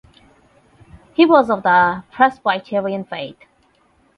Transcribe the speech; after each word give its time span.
He 1.13 1.27
was 1.27 1.51
of 1.51 1.61
the 1.61 2.03
Presbyterian 2.11 3.03
faith. 3.03 3.37